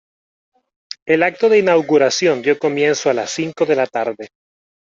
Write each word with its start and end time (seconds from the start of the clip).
El 1.05 1.21
acto 1.21 1.47
de 1.47 1.59
inauguración 1.59 2.41
dio 2.41 2.57
comienzo 2.57 3.11
a 3.11 3.13
las 3.13 3.29
cinco 3.29 3.67
de 3.67 3.75
la 3.75 3.85
tarde. 3.85 4.29